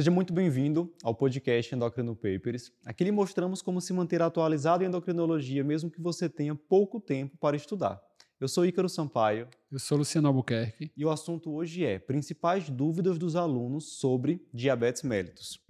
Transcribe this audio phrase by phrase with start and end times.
[0.00, 2.72] Seja muito bem-vindo ao podcast Endocrino Papers.
[2.86, 7.36] Aqui lhe mostramos como se manter atualizado em endocrinologia, mesmo que você tenha pouco tempo
[7.36, 8.00] para estudar.
[8.40, 9.46] Eu sou Ícaro Sampaio.
[9.70, 10.90] Eu sou Luciano Albuquerque.
[10.96, 15.60] E o assunto hoje é principais dúvidas dos alunos sobre diabetes mellitus.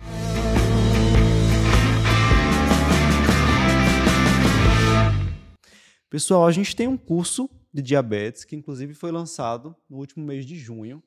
[6.09, 10.47] Pessoal, a gente tem um curso de diabetes que inclusive foi lançado no último mês
[10.47, 11.03] de junho.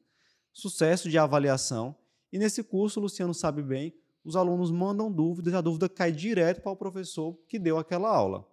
[0.52, 1.96] Sucesso de avaliação
[2.34, 3.94] e nesse curso, o Luciano sabe bem,
[4.26, 8.44] os alunos mandam dúvidas, a dúvida cai direto para o professor que deu aquela aula.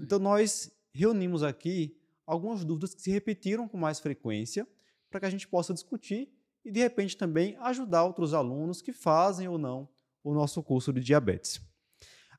[0.00, 1.94] Então, nós reunimos aqui
[2.26, 4.66] algumas dúvidas que se repetiram com mais frequência
[5.10, 6.32] para que a gente possa discutir
[6.64, 9.86] e, de repente, também ajudar outros alunos que fazem ou não
[10.24, 11.60] o nosso curso de diabetes.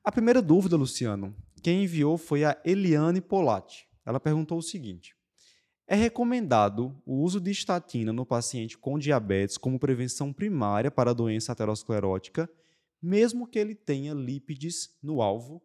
[0.02, 3.88] A primeira dúvida, Luciano, quem enviou foi a Eliane Polatti.
[4.04, 5.14] Ela perguntou o seguinte:
[5.88, 11.14] é recomendado o uso de estatina no paciente com diabetes como prevenção primária para a
[11.14, 12.48] doença aterosclerótica,
[13.02, 15.62] mesmo que ele tenha lípides no alvo?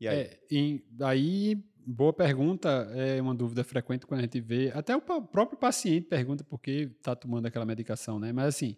[0.00, 0.18] E aí?
[0.18, 4.72] É, e boa pergunta, é uma dúvida frequente quando a gente vê.
[4.74, 8.32] Até o próprio paciente pergunta por que está tomando aquela medicação, né?
[8.32, 8.76] Mas assim,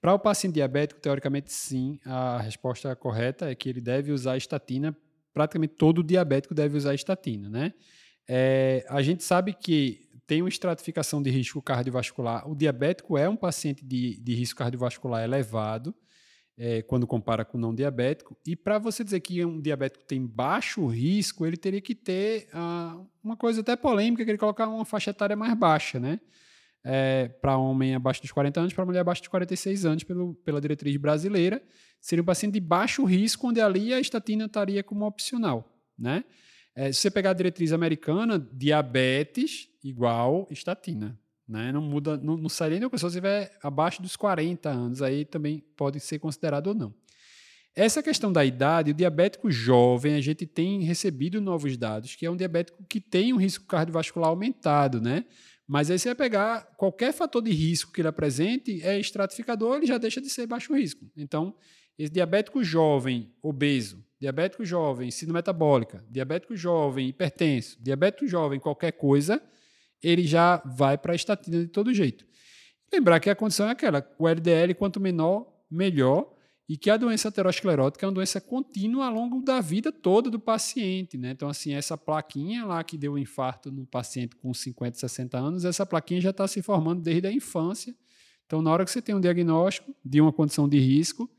[0.00, 4.96] para o paciente diabético, teoricamente sim, a resposta correta é que ele deve usar estatina,
[5.34, 7.74] praticamente todo diabético deve usar estatina, né?
[8.28, 12.48] É, a gente sabe que tem uma estratificação de risco cardiovascular.
[12.50, 15.94] O diabético é um paciente de, de risco cardiovascular elevado,
[16.58, 18.36] é, quando compara com o não diabético.
[18.46, 22.98] E para você dizer que um diabético tem baixo risco, ele teria que ter ah,
[23.22, 26.18] uma coisa até polêmica, que ele colocar uma faixa etária mais baixa, né?
[26.88, 30.60] É, para homem abaixo dos 40 anos, para mulher abaixo dos 46 anos, pelo, pela
[30.60, 31.62] diretriz brasileira.
[32.00, 36.24] Seria um paciente de baixo risco, onde ali a estatina estaria como opcional, né?
[36.76, 41.18] É, se você pegar a diretriz americana, diabetes igual estatina.
[41.48, 41.72] Né?
[41.72, 45.64] Não muda, não, não sai nem se você estiver abaixo dos 40 anos, aí também
[45.74, 46.94] pode ser considerado ou não.
[47.74, 52.30] Essa questão da idade, o diabético jovem, a gente tem recebido novos dados, que é
[52.30, 55.24] um diabético que tem um risco cardiovascular aumentado, né?
[55.68, 59.86] Mas aí você vai pegar qualquer fator de risco que ele apresente, é estratificador, ele
[59.86, 61.04] já deixa de ser baixo risco.
[61.16, 61.54] Então,
[61.98, 69.42] esse diabético jovem, obeso, diabético jovem, síndrome metabólica, diabético jovem, hipertenso, diabético jovem, qualquer coisa,
[70.02, 72.24] ele já vai para a estatina de todo jeito.
[72.92, 76.32] Lembrar que a condição é aquela, o LDL quanto menor, melhor,
[76.68, 80.40] e que a doença aterosclerótica é uma doença contínua ao longo da vida toda do
[80.40, 81.30] paciente, né?
[81.30, 85.64] Então, assim, essa plaquinha lá que deu um infarto no paciente com 50, 60 anos,
[85.64, 87.94] essa plaquinha já está se formando desde a infância.
[88.46, 91.30] Então, na hora que você tem um diagnóstico de uma condição de risco,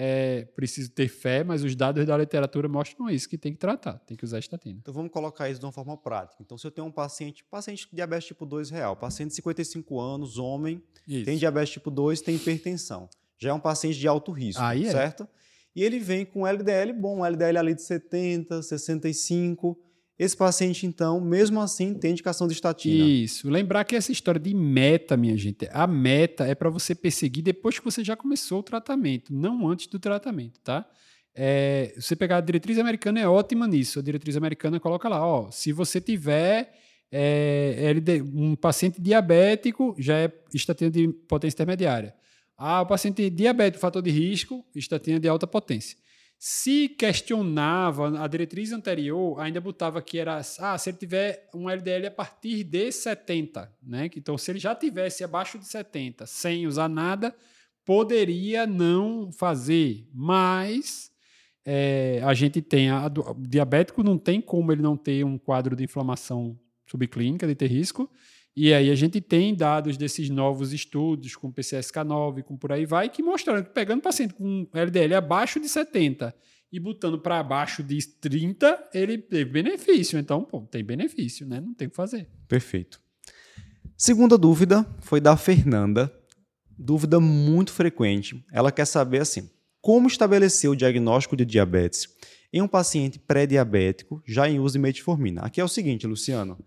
[0.00, 3.94] é preciso ter fé, mas os dados da literatura mostram isso, que tem que tratar,
[4.06, 4.78] tem que usar estatina.
[4.80, 6.40] Então vamos colocar isso de uma forma prática.
[6.40, 10.00] Então, se eu tenho um paciente, paciente com diabetes tipo 2 real, paciente de 55
[10.00, 11.24] anos, homem, isso.
[11.24, 13.08] tem diabetes tipo 2, tem hipertensão.
[13.36, 14.90] Já é um paciente de alto risco, Aí é.
[14.92, 15.26] certo?
[15.74, 19.76] E ele vem com LDL bom, LDL ali de 70, 65
[20.18, 23.06] esse paciente, então, mesmo assim, tem indicação de estatina.
[23.06, 23.48] Isso.
[23.48, 27.78] Lembrar que essa história de meta, minha gente, a meta é para você perseguir depois
[27.78, 30.84] que você já começou o tratamento, não antes do tratamento, tá?
[31.32, 34.00] É, você pegar a diretriz americana é ótima nisso.
[34.00, 36.74] A diretriz americana coloca lá, ó, se você tiver
[37.12, 37.94] é,
[38.34, 42.12] um paciente diabético, já é estatina de potência intermediária.
[42.56, 45.96] Ah, o paciente diabético, fator de risco, estatina de alta potência.
[46.38, 52.06] Se questionava, a diretriz anterior ainda botava que era, ah, se ele tiver um LDL
[52.06, 54.08] a partir de 70, né?
[54.16, 57.34] Então, se ele já tivesse abaixo de 70, sem usar nada,
[57.84, 61.10] poderia não fazer, mas
[61.64, 65.74] é, a gente tem, a, o diabético não tem como ele não ter um quadro
[65.74, 66.56] de inflamação
[66.86, 68.08] subclínica, de ter risco,
[68.60, 73.08] e aí a gente tem dados desses novos estudos com PCSK9, com por aí vai,
[73.08, 76.34] que mostraram que pegando paciente com LDL abaixo de 70
[76.72, 80.18] e botando para abaixo de 30, ele teve benefício.
[80.18, 81.60] Então, pô, tem benefício, né?
[81.60, 82.28] Não tem o que fazer.
[82.48, 83.00] Perfeito.
[83.96, 86.12] Segunda dúvida foi da Fernanda.
[86.76, 88.44] Dúvida muito frequente.
[88.52, 89.48] Ela quer saber assim:
[89.80, 92.08] como estabelecer o diagnóstico de diabetes
[92.52, 95.42] em um paciente pré-diabético já em uso de metformina?
[95.42, 96.58] Aqui é o seguinte, Luciano.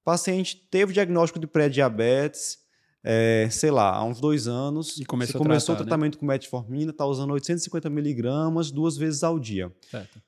[0.00, 2.58] O paciente teve diagnóstico de pré-diabetes,
[3.04, 4.98] é, sei lá, há uns dois anos.
[4.98, 5.88] E começou, começou tratar, o né?
[5.88, 6.20] tratamento né?
[6.20, 9.72] com metformina, está usando 850 miligramas duas vezes ao dia.
[9.90, 10.20] Certo.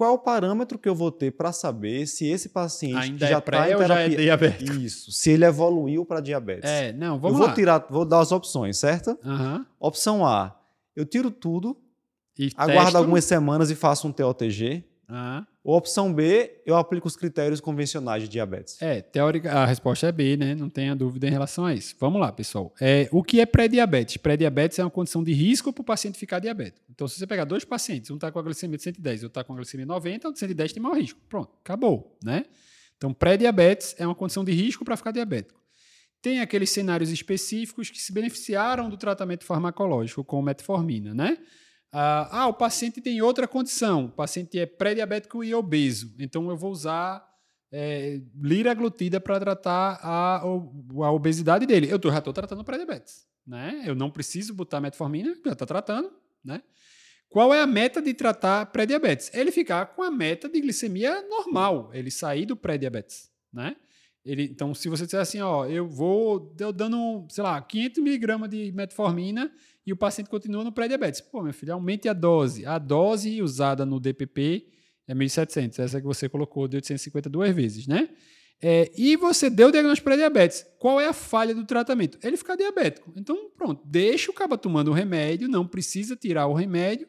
[0.00, 3.36] Qual é o parâmetro que eu vou ter para saber se esse paciente Ainda já
[3.36, 4.72] é pré tá já é diabético?
[4.80, 6.70] Isso, se ele evoluiu para diabetes.
[6.70, 7.48] É, não, vamos eu lá.
[7.48, 9.18] vou tirar, vou dar as opções, certo?
[9.22, 9.62] Uhum.
[9.78, 10.58] Opção A,
[10.96, 11.76] eu tiro tudo,
[12.38, 12.96] e aguardo testo.
[12.96, 14.82] algumas semanas e faço um TOTG.
[15.10, 15.46] Ah.
[15.62, 18.80] Ou opção B, eu aplico os critérios convencionais de diabetes.
[18.80, 20.54] É, teórica, a resposta é B, né?
[20.54, 21.96] Não tenha dúvida em relação a isso.
[21.98, 22.72] Vamos lá, pessoal.
[22.80, 24.16] É, o que é pré-diabetes?
[24.16, 26.80] Pré-diabetes é uma condição de risco para o paciente ficar diabético.
[26.88, 29.40] Então, se você pegar dois pacientes, um está com a glicemia de 110 e outro
[29.40, 31.20] está com a glicemia de 90, o de 110 tem maior risco.
[31.28, 32.44] Pronto, acabou, né?
[32.96, 35.60] Então, pré-diabetes é uma condição de risco para ficar diabético.
[36.22, 41.38] Tem aqueles cenários específicos que se beneficiaram do tratamento farmacológico com metformina, né?
[41.92, 44.06] Ah, ah, o paciente tem outra condição.
[44.06, 46.14] O paciente é pré-diabético e obeso.
[46.18, 47.28] Então eu vou usar
[47.72, 51.88] é, liraglutida para tratar a, a, obesidade dele.
[51.90, 53.26] Eu já estou tratando pré-diabetes.
[53.46, 53.82] Né?
[53.84, 56.12] Eu não preciso botar metformina, já está tratando.
[56.44, 56.62] Né?
[57.28, 59.30] Qual é a meta de tratar pré-diabetes?
[59.34, 63.30] Ele ficar com a meta de glicemia normal, ele sair do pré-diabetes.
[63.52, 63.76] Né?
[64.24, 68.50] Ele, então, se você disser assim, ó, eu vou eu dando, sei lá, 500 miligramas
[68.50, 69.50] de metformina
[69.86, 71.20] e o paciente continua no pré-diabetes.
[71.20, 72.66] Pô, meu filho, aumente a dose.
[72.66, 74.66] A dose usada no DPP
[75.06, 78.08] é 1.700, essa que você colocou de 850 duas vezes, né?
[78.62, 80.66] É, e você deu o diagnóstico pré-diabetes.
[80.78, 82.18] Qual é a falha do tratamento?
[82.22, 83.10] Ele fica diabético.
[83.16, 87.08] Então, pronto, deixa o cabo tomando o remédio, não precisa tirar o remédio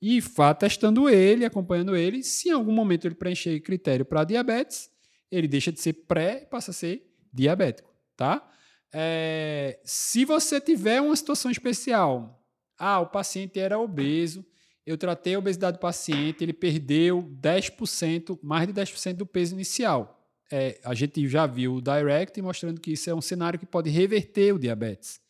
[0.00, 2.22] e vá testando ele, acompanhando ele.
[2.22, 4.90] Se em algum momento ele preencher critério para diabetes,
[5.30, 7.02] ele deixa de ser pré e passa a ser
[7.32, 8.46] diabético, tá?
[8.92, 12.42] É, se você tiver uma situação especial,
[12.78, 14.44] ah, o paciente era obeso,
[14.86, 20.20] eu tratei a obesidade do paciente, ele perdeu 10%, mais de 10% do peso inicial.
[20.50, 23.88] É, a gente já viu o Direct mostrando que isso é um cenário que pode
[23.88, 25.20] reverter o diabetes.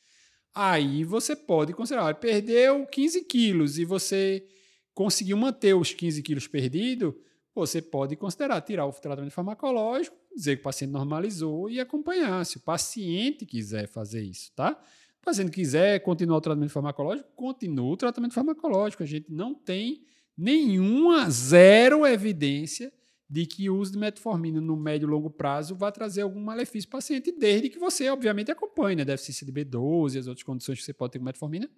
[0.54, 4.46] Aí você pode considerar, perdeu 15 quilos e você
[4.94, 7.14] conseguiu manter os 15 quilos perdidos,
[7.54, 12.56] você pode considerar tirar o tratamento farmacológico, dizer que o paciente normalizou e acompanhar, se
[12.56, 14.80] o paciente quiser fazer isso, tá?
[15.20, 19.02] O paciente quiser continuar o tratamento farmacológico, continua o tratamento farmacológico.
[19.02, 20.02] A gente não tem
[20.36, 22.90] nenhuma, zero evidência
[23.28, 26.88] de que o uso de metformina no médio e longo prazo vai trazer algum malefício
[26.88, 29.04] para o paciente, desde que você, obviamente, acompanhe, né?
[29.04, 31.70] Deficiência de B12 e as outras condições que você pode ter com metformina.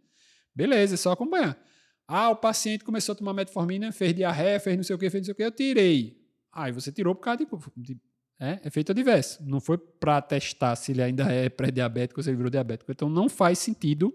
[0.55, 1.61] Beleza, é só acompanhar.
[2.07, 5.23] Ah, o paciente começou a tomar metformina, fez diarreia, fez não sei o que, fez
[5.23, 6.23] não sei o que, eu tirei.
[6.53, 7.47] Aí você tirou por causa de,
[7.77, 8.01] de
[8.43, 9.41] é, efeito adverso.
[9.47, 12.91] Não foi para testar se ele ainda é pré-diabético ou se ele virou diabético.
[12.91, 14.13] Então não faz sentido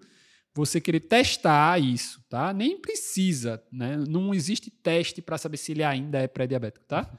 [0.54, 2.52] você querer testar isso, tá?
[2.52, 3.96] Nem precisa, né?
[3.96, 7.10] Não existe teste para saber se ele ainda é pré-diabético, tá?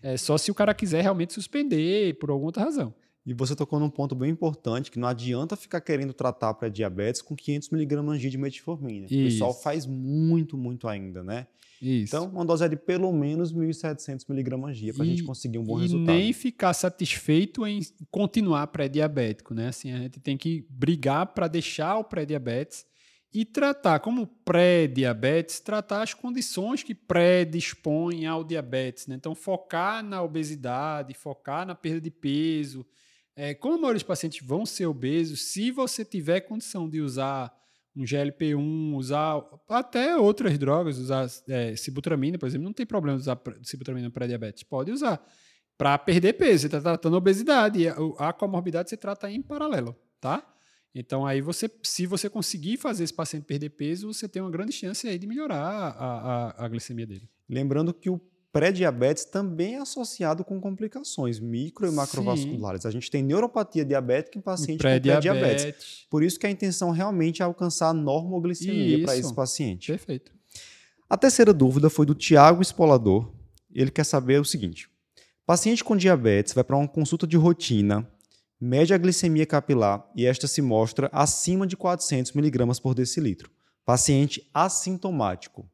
[0.00, 2.94] É só se o cara quiser realmente suspender por alguma outra razão.
[3.26, 7.34] E você tocou num ponto bem importante, que não adianta ficar querendo tratar pré-diabetes com
[7.34, 9.06] 500 miligramas de metformina.
[9.06, 9.14] Isso.
[9.14, 11.46] O pessoal faz muito, muito ainda, né?
[11.80, 12.14] Isso.
[12.14, 15.64] Então, uma dose é de pelo menos 1.700 miligramas dia para a gente conseguir um
[15.64, 16.16] bom e resultado.
[16.16, 17.80] E nem ficar satisfeito em
[18.10, 19.68] continuar pré-diabético, né?
[19.68, 22.84] Assim, a gente tem que brigar para deixar o pré-diabetes
[23.34, 29.08] e tratar, como pré-diabetes, tratar as condições que predispõem ao diabetes.
[29.08, 29.16] Né?
[29.16, 32.86] Então, focar na obesidade, focar na perda de peso,
[33.36, 37.52] é, como a maioria dos pacientes vão ser obesos, se você tiver condição de usar
[37.96, 43.40] um GLP-1, usar até outras drogas, usar é, sibutramina, por exemplo, não tem problema usar
[43.62, 45.24] sibutramina para diabetes, pode usar
[45.78, 46.62] para perder peso.
[46.62, 50.44] Você está tratando obesidade, a, a comorbidade você trata em paralelo, tá?
[50.94, 54.72] Então aí você, se você conseguir fazer esse paciente perder peso, você tem uma grande
[54.72, 57.28] chance aí de melhorar a, a, a glicemia dele.
[57.48, 58.20] Lembrando que o
[58.54, 62.82] pré-diabetes também é associado com complicações micro e macrovasculares.
[62.82, 62.88] Sim.
[62.88, 66.06] A gente tem neuropatia diabética em paciente pré com pré-diabetes.
[66.08, 69.88] Por isso que a intenção realmente é alcançar a normoglicemia para esse paciente.
[69.88, 70.32] Perfeito.
[71.10, 73.28] A terceira dúvida foi do Tiago Espolador.
[73.74, 74.88] Ele quer saber o seguinte:
[75.44, 78.08] paciente com diabetes vai para uma consulta de rotina,
[78.60, 83.50] mede a glicemia capilar e esta se mostra acima de 400 mg por decilitro.
[83.84, 85.68] Paciente assintomático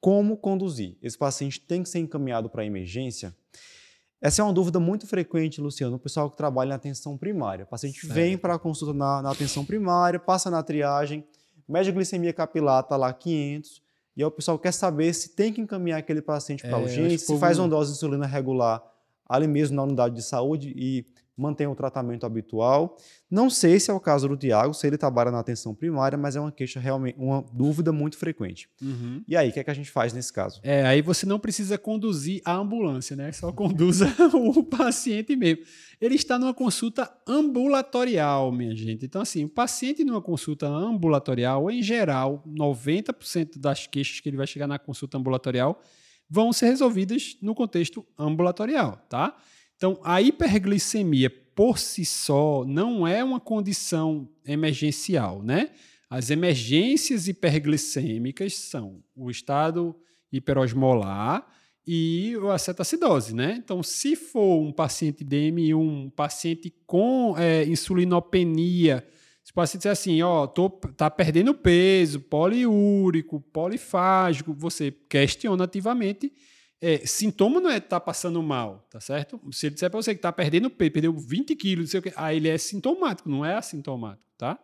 [0.00, 0.96] como conduzir?
[1.02, 3.34] Esse paciente tem que ser encaminhado para a emergência?
[4.20, 7.64] Essa é uma dúvida muito frequente, Luciano, o pessoal que trabalha na atenção primária.
[7.64, 8.12] O paciente certo.
[8.12, 11.24] vem para a consulta na, na, atenção primária, passa na triagem,
[11.66, 13.82] média glicemia capilar está lá 500,
[14.16, 17.26] e aí o pessoal quer saber se tem que encaminhar aquele paciente para é, urgência,
[17.26, 18.82] se faz uma dose de insulina regular
[19.30, 21.06] ali mesmo na unidade de saúde e
[21.40, 22.96] mantém o tratamento habitual.
[23.30, 26.36] Não sei se é o caso do Tiago, se ele trabalha na atenção primária, mas
[26.36, 28.68] é uma queixa realmente, uma dúvida muito frequente.
[28.82, 29.22] Uhum.
[29.26, 30.60] E aí, o que, é que a gente faz nesse caso?
[30.62, 33.32] É, aí você não precisa conduzir a ambulância, né?
[33.32, 35.64] Só conduza o paciente mesmo.
[36.00, 39.06] Ele está numa consulta ambulatorial, minha gente.
[39.06, 44.46] Então, assim, o paciente numa consulta ambulatorial, em geral, 90% das queixas que ele vai
[44.46, 45.80] chegar na consulta ambulatorial
[46.30, 49.36] vão ser resolvidas no contexto ambulatorial, tá?
[49.80, 55.70] Então, a hiperglicemia por si só não é uma condição emergencial, né?
[56.10, 59.96] As emergências hiperglicêmicas são o estado
[60.30, 61.46] hiperosmolar
[61.86, 63.58] e a cetacidose, né?
[63.64, 69.02] Então, se for um paciente DM1, um paciente com é, insulinopenia,
[69.42, 76.30] se o paciente disser assim, ó, tô, tá perdendo peso, poliúrico, polifágico, você questiona ativamente.
[76.80, 79.40] É, sintoma não é estar tá passando mal, tá certo?
[79.52, 82.02] Se ele disser para você que tá perdendo peso, perdeu 20 quilos, não sei o
[82.02, 84.58] que, aí ele é sintomático, não é assintomático, tá?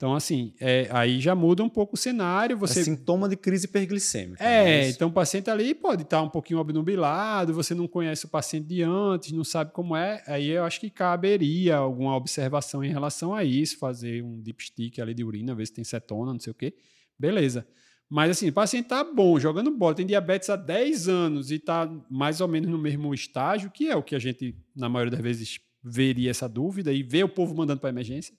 [0.00, 2.56] Então, assim, é, aí já muda um pouco o cenário.
[2.56, 2.80] Você...
[2.80, 4.42] É sintoma de crise hiperglicêmica.
[4.42, 8.66] É, então o paciente ali pode estar um pouquinho obnubilado, você não conhece o paciente
[8.66, 10.22] de antes, não sabe como é.
[10.26, 15.12] Aí eu acho que caberia alguma observação em relação a isso, fazer um dipstick ali
[15.12, 16.72] de urina, ver se tem cetona, não sei o quê.
[17.18, 17.66] Beleza.
[18.10, 21.88] Mas assim, o paciente está bom, jogando bola, tem diabetes há 10 anos e está
[22.10, 25.20] mais ou menos no mesmo estágio, que é o que a gente, na maioria das
[25.20, 28.34] vezes, veria essa dúvida e vê o povo mandando para emergência.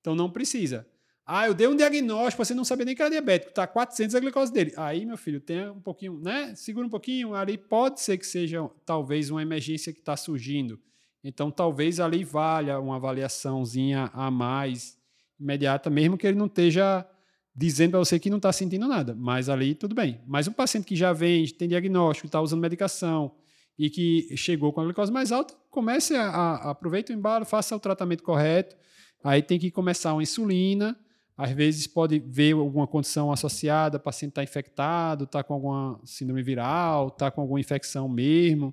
[0.00, 0.88] Então não precisa.
[1.26, 4.20] Ah, eu dei um diagnóstico, você não sabia nem que era diabético, tá 400 a
[4.20, 4.72] glicose dele.
[4.76, 6.54] Aí, meu filho, tem um pouquinho, né?
[6.54, 10.80] Segura um pouquinho, ali pode ser que seja talvez uma emergência que está surgindo.
[11.22, 14.98] Então, talvez ali valha uma avaliaçãozinha a mais
[15.38, 17.06] imediata, mesmo que ele não esteja
[17.54, 19.14] dizendo para você que não está sentindo nada.
[19.14, 20.20] Mas ali tudo bem.
[20.26, 23.32] Mas um paciente que já vem, tem diagnóstico, está usando medicação
[23.78, 27.74] e que chegou com a glicose mais alta, comece a, a aproveita o embalo, faça
[27.74, 28.76] o tratamento correto
[29.24, 30.94] Aí tem que começar uma insulina.
[31.36, 36.42] Às vezes pode ver alguma condição associada, o paciente está infectado, está com alguma síndrome
[36.42, 38.72] viral, está com alguma infecção mesmo.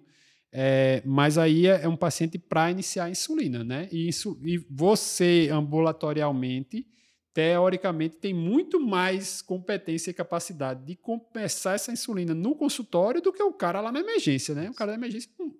[0.51, 3.87] É, mas aí é, é um paciente para iniciar a insulina, né?
[3.91, 6.85] E, isso, e você, ambulatorialmente,
[7.33, 13.41] teoricamente, tem muito mais competência e capacidade de começar essa insulina no consultório do que
[13.41, 14.69] o cara lá na emergência, né?
[14.69, 15.55] O cara da emergência não,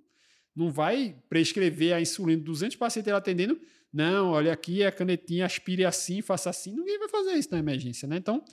[0.56, 3.60] não vai prescrever a insulina 200 pacientes atendendo
[3.94, 6.74] não, olha aqui a canetinha, aspire assim, faça assim.
[6.74, 8.16] Ninguém vai fazer isso na emergência, né?
[8.16, 8.44] Então,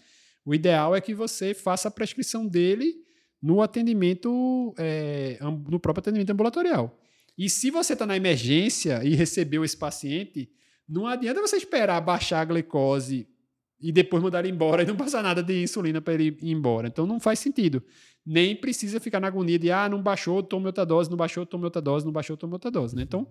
[0.44, 2.96] o ideal é que você faça a prescrição dele
[3.40, 6.98] no atendimento, é, no próprio atendimento ambulatorial.
[7.36, 10.50] E se você está na emergência e recebeu esse paciente,
[10.88, 13.28] não adianta você esperar baixar a glicose
[13.80, 16.88] e depois mandar ele embora e não passar nada de insulina para ele ir embora.
[16.88, 17.82] Então não faz sentido.
[18.24, 21.64] Nem precisa ficar na agonia de ah, não baixou, tome outra dose, não baixou, tome
[21.64, 22.94] outra dose, não baixou, tome outra dose.
[22.94, 23.02] Né?
[23.02, 23.26] Então,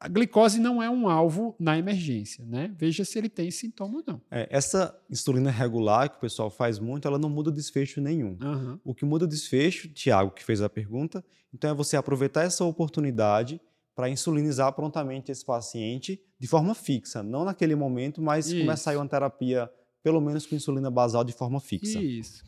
[0.00, 2.72] a glicose não é um alvo na emergência, né?
[2.78, 4.20] Veja se ele tem sintoma ou não.
[4.30, 8.38] É, essa insulina regular que o pessoal faz muito, ela não muda desfecho nenhum.
[8.40, 8.78] Uhum.
[8.84, 13.60] O que muda desfecho, Tiago, que fez a pergunta, então é você aproveitar essa oportunidade
[13.98, 18.60] para insulinizar prontamente esse paciente de forma fixa, não naquele momento, mas Isso.
[18.60, 19.68] começar uma terapia,
[20.04, 21.98] pelo menos com insulina basal de forma fixa.
[21.98, 22.44] Isso.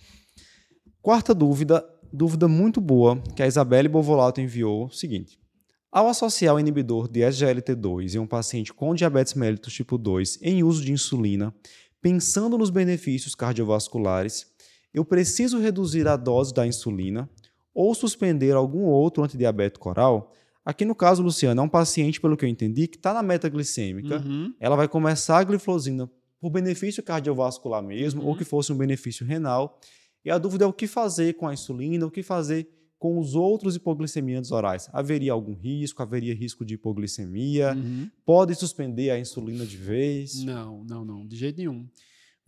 [1.03, 5.41] Quarta dúvida, dúvida muito boa, que a Isabelle Bovolato enviou, seguinte.
[5.91, 10.63] Ao associar o inibidor de SGLT2 em um paciente com diabetes mellitus tipo 2 em
[10.63, 11.53] uso de insulina,
[12.01, 14.47] pensando nos benefícios cardiovasculares,
[14.95, 17.29] eu preciso reduzir a dose da insulina
[17.75, 20.33] ou suspender algum outro antidiabético oral?
[20.65, 24.19] Aqui no caso, Luciano, é um paciente, pelo que eu entendi, que está na metaglicêmica.
[24.19, 24.55] Uhum.
[24.61, 28.29] Ela vai começar a glifosina por benefício cardiovascular mesmo, uhum.
[28.29, 29.79] ou que fosse um benefício renal.
[30.25, 33.35] E a dúvida é o que fazer com a insulina, o que fazer com os
[33.35, 34.91] outros hipoglicemiantes orais?
[34.93, 36.03] Haveria algum risco?
[36.03, 37.75] Haveria risco de hipoglicemia?
[37.75, 38.11] Uhum.
[38.27, 40.45] Pode suspender a insulina de vez?
[40.45, 41.89] Não, não, não, de jeito nenhum.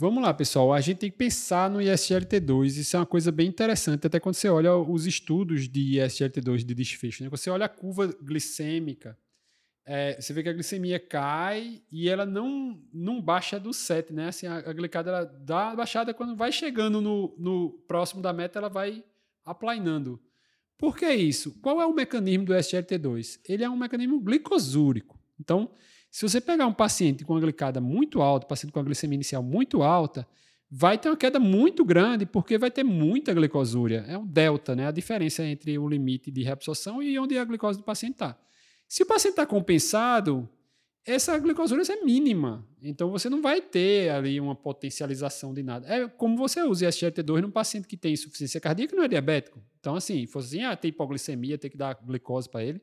[0.02, 0.72] Vamos lá, pessoal.
[0.72, 2.76] A gente tem que pensar no ISGLT2.
[2.76, 6.74] Isso é uma coisa bem interessante, até quando você olha os estudos de ISGLT2 de
[6.74, 7.22] desfecho.
[7.22, 7.28] Né?
[7.30, 9.16] Você olha a curva glicêmica,
[9.86, 14.26] é, você vê que a glicemia cai e ela não, não baixa do 7, né?
[14.26, 18.32] Assim, a, a glicada ela dá uma baixada quando vai chegando no, no próximo da
[18.32, 19.04] meta, ela vai
[19.44, 20.20] aplainando.
[20.76, 21.60] Por que isso?
[21.60, 23.38] Qual é o mecanismo do SGLT2?
[23.48, 25.16] Ele é um mecanismo glicosúrico.
[25.38, 25.70] Então,
[26.12, 29.42] se você pegar um paciente com uma glicada muito alta, paciente com a glicemia inicial
[29.42, 30.28] muito alta,
[30.70, 34.04] vai ter uma queda muito grande porque vai ter muita glicosúria.
[34.06, 34.86] É um delta, né?
[34.86, 38.38] A diferença entre o limite de reabsorção e onde a glicose do paciente está.
[38.86, 40.46] Se o paciente está compensado,
[41.02, 42.68] essa glicosúria é mínima.
[42.82, 45.88] Então você não vai ter ali uma potencialização de nada.
[45.88, 49.64] É como você usa SGLT2 num paciente que tem insuficiência cardíaca e não é diabético.
[49.80, 52.82] Então, assim, fosse assim, ah, tem hipoglicemia, tem que dar glicose para ele.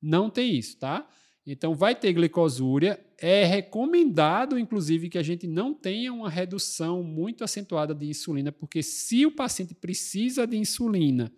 [0.00, 1.06] Não tem isso, tá?
[1.46, 2.98] Então, vai ter glicosúria.
[3.18, 8.82] É recomendado, inclusive, que a gente não tenha uma redução muito acentuada de insulina, porque
[8.82, 11.32] se o paciente precisa de insulina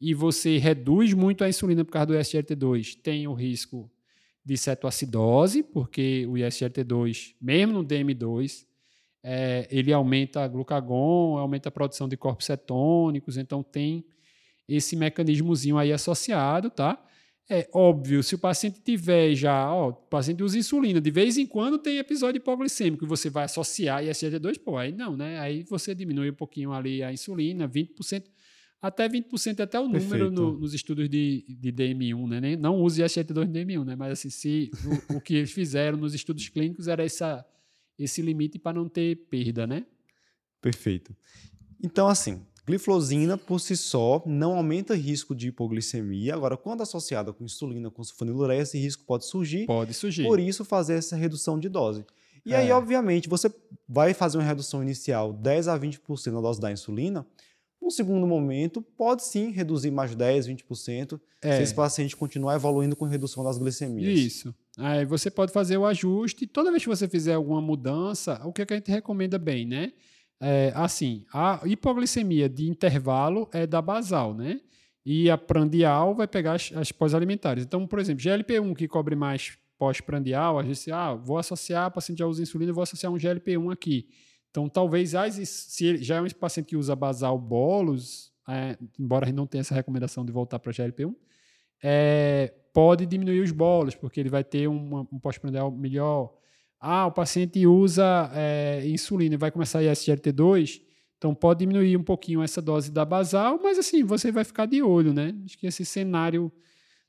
[0.00, 3.90] e você reduz muito a insulina por causa do SGLT2, tem o risco
[4.44, 8.64] de cetoacidose, porque o ISGLT2, mesmo no DM2,
[9.22, 14.04] é, ele aumenta glucagon, aumenta a produção de corpos cetônicos, então tem
[14.68, 17.02] esse mecanismozinho aí associado, tá?
[17.48, 21.46] É óbvio, se o paciente tiver já, ó, o paciente usa insulina, de vez em
[21.46, 25.38] quando tem episódio hipoglicêmico e você vai associar ISGLT2, pô, aí não, né?
[25.38, 28.24] Aí você diminui um pouquinho ali a insulina, 20%.
[28.82, 32.40] até 20% é até o número no, nos estudos de, de DM1, né?
[32.40, 33.94] Nem, não use SGLT2 no DM1, né?
[33.94, 34.70] Mas assim, se
[35.10, 37.46] o, o, que eles fizeram nos estudos clínicos era essa,
[37.96, 39.86] esse limite para não ter perda, né?
[40.60, 41.14] Perfeito.
[41.80, 46.34] Então, assim, gliflozina por si só não aumenta risco de hipoglicemia.
[46.34, 49.66] Agora, quando associada com insulina, com sulfonilureia, esse risco pode surgir.
[49.66, 50.24] Pode surgir.
[50.24, 52.04] Por isso, fazer essa redução de dose.
[52.44, 52.56] E é.
[52.56, 53.52] aí, obviamente, você
[53.88, 57.24] vai fazer uma redução inicial 10 a 20% da dose da insulina.
[57.80, 61.56] No segundo momento, pode sim reduzir mais 10, 20%, é.
[61.56, 64.18] se esse paciente continuar evoluindo com redução das glicemias.
[64.18, 64.54] Isso.
[64.76, 66.46] Aí você pode fazer o ajuste.
[66.46, 69.66] Toda vez que você fizer alguma mudança, o que, é que a gente recomenda bem,
[69.66, 69.92] né?
[70.40, 74.60] É, assim, a hipoglicemia de intervalo é da basal, né?
[75.04, 77.64] E a prandial vai pegar as, as pós-alimentares.
[77.64, 82.26] Então, por exemplo, GLP-1 que cobre mais pós-prandial, a gente ah, vou associar, paciente já
[82.26, 84.08] usa insulina, vou associar um GLP-1 aqui.
[84.50, 85.12] Então, talvez,
[85.44, 89.60] se já é um paciente que usa basal bolos, é, embora a gente não tenha
[89.60, 91.14] essa recomendação de voltar para GLP-1,
[91.82, 96.32] é, pode diminuir os bolos, porque ele vai ter uma, um pós-prandial melhor.
[96.80, 100.82] Ah, o paciente usa é, insulina e vai começar a SGLT2,
[101.16, 104.82] então pode diminuir um pouquinho essa dose da basal, mas assim, você vai ficar de
[104.82, 105.34] olho, né?
[105.44, 106.52] Acho que esse cenário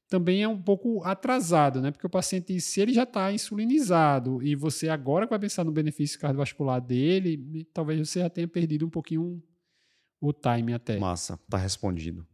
[0.08, 1.92] também é um pouco atrasado, né?
[1.92, 6.20] Porque o paciente, se ele já está insulinizado e você agora vai pensar no benefício
[6.20, 9.44] cardiovascular dele, talvez você já tenha perdido um pouquinho
[10.22, 10.98] o time até.
[10.98, 12.26] Massa, tá respondido.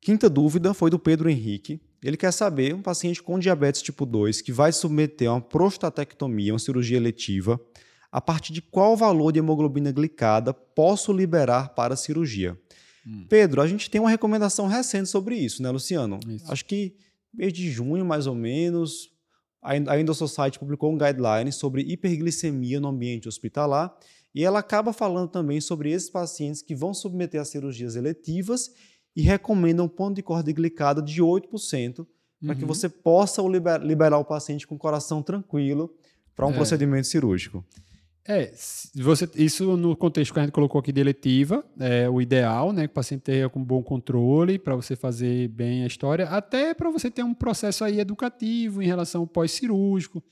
[0.00, 1.80] Quinta dúvida foi do Pedro Henrique.
[2.02, 6.52] Ele quer saber, um paciente com diabetes tipo 2 que vai submeter a uma prostatectomia,
[6.52, 7.60] uma cirurgia eletiva,
[8.10, 12.58] a partir de qual valor de hemoglobina glicada posso liberar para a cirurgia?
[13.06, 13.26] Hum.
[13.28, 16.18] Pedro, a gente tem uma recomendação recente sobre isso, né, Luciano?
[16.28, 16.50] Isso.
[16.50, 16.94] Acho que
[17.32, 19.10] mês de junho, mais ou menos,
[19.62, 23.94] a Endo Society publicou um guideline sobre hiperglicemia no ambiente hospitalar
[24.34, 28.70] e ela acaba falando também sobre esses pacientes que vão submeter a cirurgias eletivas
[29.14, 32.06] e recomendam um ponto de corda glicada de 8%, uhum.
[32.46, 33.42] para que você possa
[33.82, 35.94] liberar o paciente com o coração tranquilo
[36.34, 36.54] para um é.
[36.54, 37.64] procedimento cirúrgico.
[38.24, 38.52] É,
[38.94, 42.82] você, isso no contexto que a gente colocou aqui de eletiva, é o ideal, né?
[42.86, 46.88] Que o paciente tenha com bom controle para você fazer bem a história, até para
[46.88, 50.22] você ter um processo aí educativo em relação ao pós-cirúrgico.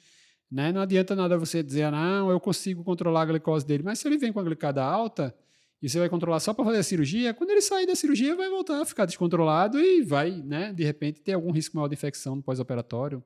[0.51, 0.73] Né?
[0.73, 4.09] Não adianta nada você dizer, ah, não, eu consigo controlar a glicose dele, mas se
[4.09, 5.35] ele vem com a glicada alta
[5.83, 8.51] e você vai controlar só para fazer a cirurgia, quando ele sair da cirurgia vai
[8.51, 12.37] voltar a ficar descontrolado e vai, né, de repente, ter algum risco maior de infecção
[12.37, 13.25] no pós-operatório.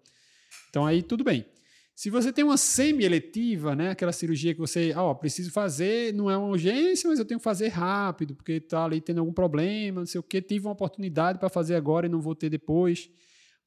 [0.71, 1.45] Então aí tudo bem.
[1.97, 6.29] Se você tem uma semi-eletiva, né, aquela cirurgia que você, ó, oh, preciso fazer, não
[6.29, 10.01] é uma urgência, mas eu tenho que fazer rápido, porque está ali tendo algum problema,
[10.01, 13.09] não sei o quê, tive uma oportunidade para fazer agora e não vou ter depois.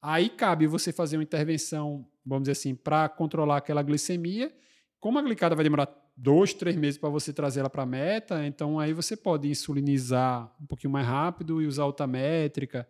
[0.00, 4.52] Aí cabe você fazer uma intervenção, vamos dizer assim, para controlar aquela glicemia.
[5.00, 5.86] Como a glicada vai demorar
[6.18, 10.52] dois, três meses para você trazer ela para a meta, então aí você pode insulinizar
[10.60, 12.86] um pouquinho mais rápido e usar alta métrica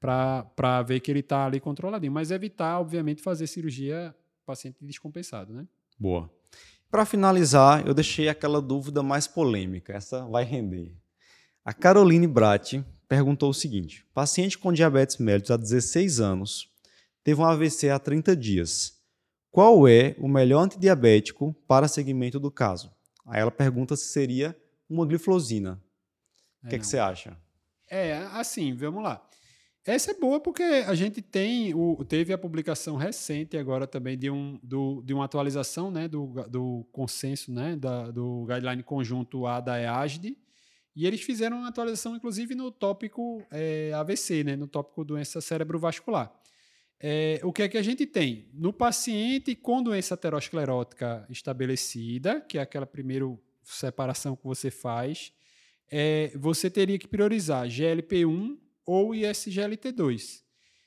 [0.00, 2.12] para ver que ele está ali controladinho.
[2.12, 4.14] Mas evitar, obviamente, fazer cirurgia
[4.46, 5.66] paciente descompensado, né?
[5.98, 6.28] Boa.
[6.90, 10.92] Para finalizar, eu deixei aquela dúvida mais polêmica, essa vai render.
[11.64, 16.68] A Caroline Bratti perguntou o seguinte: paciente com diabetes mellitus há 16 anos
[17.22, 18.99] teve um AVC há 30 dias.
[19.50, 22.92] Qual é o melhor antidiabético para seguimento do caso?
[23.26, 24.56] Aí ela pergunta se seria
[24.88, 25.82] uma gliflozina.
[26.62, 27.36] O é, que, é que você acha?
[27.90, 29.26] É, assim, vamos lá.
[29.84, 34.30] Essa é boa porque a gente tem o, teve a publicação recente agora também de,
[34.30, 39.58] um, do, de uma atualização né, do, do consenso né, da, do guideline conjunto A
[39.58, 40.36] da EASD,
[40.94, 46.30] e eles fizeram uma atualização, inclusive, no tópico é, AVC, né, no tópico doença cerebrovascular.
[47.02, 48.46] É, o que é que a gente tem?
[48.52, 53.24] No paciente com doença aterosclerótica estabelecida, que é aquela primeira
[53.62, 55.32] separação que você faz,
[55.90, 60.42] é, você teria que priorizar GLP-1 ou ISGLT2.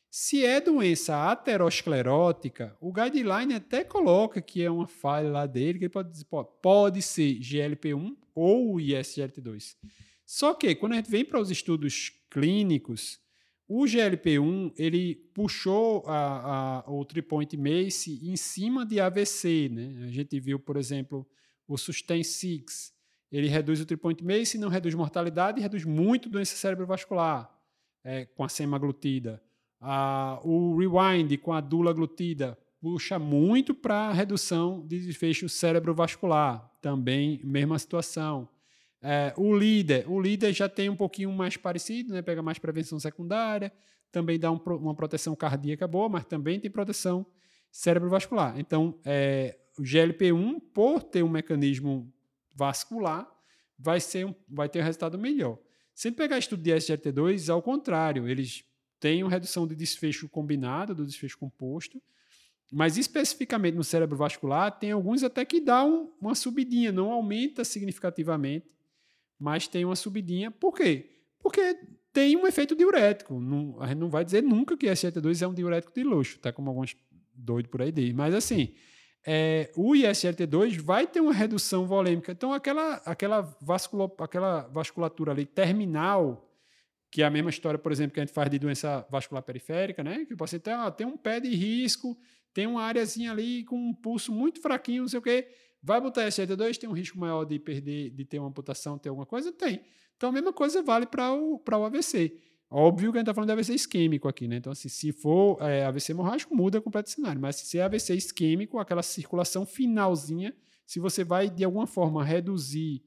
[0.10, 5.86] Se é doença aterosclerótica, o guideline até coloca que é uma falha lá dele, que
[5.86, 6.28] ele pode dizer,
[6.62, 9.76] pode ser GLP1 ou ISGLT2.
[10.24, 13.20] Só que quando a gente vem para os estudos clínicos,
[13.68, 19.70] o GLP1 ele puxou a, a, o tripoint MACE em cima de AVC.
[19.70, 20.04] Né?
[20.04, 21.26] A gente viu, por exemplo,
[21.68, 22.94] o Sustain 6.
[23.32, 27.50] Ele reduz o tripoint MACE, não reduz mortalidade, reduz muito doença cerebrovascular
[28.04, 29.42] é, com a semaglutida.
[30.44, 36.70] O rewind com a dulaglutida puxa muito para redução de desfecho cerebrovascular.
[36.82, 38.48] Também, mesma situação.
[39.06, 42.22] É, o líder, o líder já tem um pouquinho mais parecido, né?
[42.22, 43.70] pega mais prevenção secundária,
[44.10, 47.26] também dá um, uma proteção cardíaca boa, mas também tem proteção
[47.70, 48.58] cerebrovascular.
[48.58, 52.14] Então, é, o GLP-1, por ter um mecanismo
[52.56, 53.30] vascular,
[53.78, 55.60] vai, ser um, vai ter um resultado melhor.
[55.94, 58.64] Se pegar estudo de SGLT2, ao contrário, eles
[59.00, 62.02] têm uma redução de desfecho combinado, do desfecho composto,
[62.72, 67.66] mas especificamente no cérebro vascular, tem alguns até que dá um, uma subidinha, não aumenta
[67.66, 68.66] significativamente,
[69.40, 70.52] mas tem uma subidinha.
[70.52, 71.10] Por quê?
[71.40, 71.78] Porque
[72.12, 73.40] tem um efeito diurético.
[73.40, 76.52] Não, a gente não vai dizer nunca que SGLT2 é um diurético de luxo, tá?
[76.52, 76.96] Como alguns
[77.34, 78.14] doidos por aí dizem.
[78.14, 78.74] Mas assim,
[79.26, 82.32] é, o ISLT2 vai ter uma redução volêmica.
[82.32, 86.50] Então, aquela, aquela, vascula, aquela vasculatura ali terminal,
[87.10, 90.04] que é a mesma história, por exemplo, que a gente faz de doença vascular periférica,
[90.04, 90.26] né?
[90.26, 92.18] Que o paciente ó, tem um pé de risco,
[92.54, 95.48] tem uma áreazinha ali com um pulso muito fraquinho, não sei o quê.
[95.84, 99.26] Vai botar SGLT2, tem um risco maior de perder, de ter uma amputação, ter alguma
[99.26, 99.52] coisa?
[99.52, 99.82] Tem.
[100.16, 102.40] Então, a mesma coisa vale para o, o AVC.
[102.70, 104.56] Óbvio que a gente está falando de AVC isquêmico aqui, né?
[104.56, 107.40] Então, assim, se for é, AVC hemorrágico, muda completo cenário.
[107.40, 113.04] Mas se é AVC isquêmico, aquela circulação finalzinha, se você vai, de alguma forma, reduzir,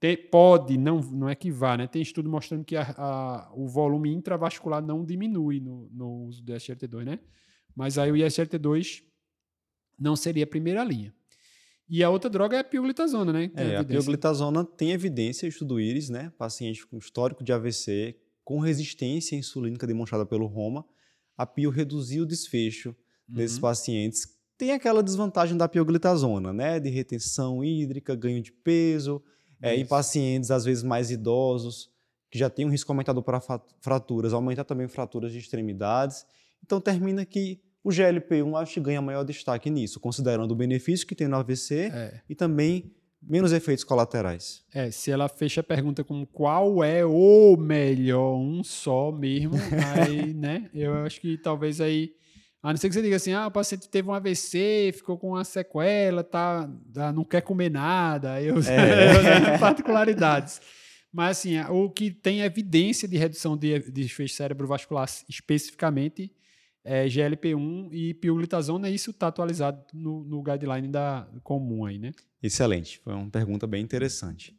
[0.00, 1.86] ter, pode, não, não é que vá, né?
[1.86, 6.52] Tem estudo mostrando que a, a, o volume intravascular não diminui no, no uso do
[6.54, 7.18] SGLT2, né?
[7.74, 9.02] Mas aí o ISGLT2
[9.98, 11.14] não seria a primeira linha.
[11.88, 13.50] E a outra droga é a pioglitazona, né?
[13.54, 16.32] É, a pioglitazona tem evidência, estudo íris, né?
[16.36, 20.84] Paciente com histórico de AVC, com resistência insulínica demonstrada pelo Roma,
[21.36, 22.90] a pio reduziu o desfecho
[23.28, 23.36] uhum.
[23.36, 24.36] desses pacientes.
[24.58, 26.80] Tem aquela desvantagem da pioglitazona, né?
[26.80, 29.22] De retenção hídrica, ganho de peso,
[29.60, 31.90] é, em pacientes às vezes mais idosos,
[32.30, 33.40] que já tem um risco aumentado para
[33.80, 36.26] fraturas, aumentar também fraturas de extremidades.
[36.64, 41.14] Então termina que o GLP-1 acho que ganha maior destaque nisso, considerando o benefício que
[41.14, 42.20] tem no AVC é.
[42.28, 44.64] e também menos efeitos colaterais.
[44.74, 49.52] É, se ela fecha a pergunta com qual é o melhor, um só mesmo,
[49.94, 52.10] aí, né, eu acho que talvez aí,
[52.60, 55.28] a não ser que você diga assim, ah, o paciente teve um AVC, ficou com
[55.28, 56.68] uma sequela, tá,
[57.14, 59.58] não quer comer nada, eu, é.
[59.58, 60.60] particularidades.
[61.12, 66.32] Mas assim, o que tem evidência de redução de desfecho cerebrovascular especificamente
[66.86, 72.12] é, GLP-1 e pioglitazona, isso está atualizado no, no, guideline da, comum aí, né?
[72.42, 74.56] Excelente, foi uma pergunta bem interessante.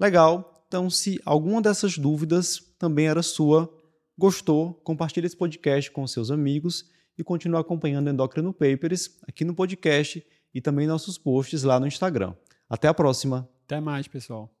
[0.00, 3.70] Legal, então se alguma dessas dúvidas também era sua,
[4.18, 10.26] gostou, compartilhe esse podcast com seus amigos e continue acompanhando Endocrino Papers aqui no podcast
[10.54, 12.34] e também nossos posts lá no Instagram.
[12.68, 13.48] Até a próxima.
[13.64, 14.55] Até mais, pessoal.